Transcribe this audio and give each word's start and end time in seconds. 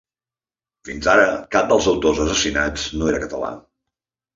Fins 0.89 1.11
ara, 1.13 1.27
cap 1.57 1.69
dels 1.75 1.93
autors 1.95 2.25
assassinats 2.27 2.91
no 2.99 3.15
era 3.15 3.25
català. 3.29 3.57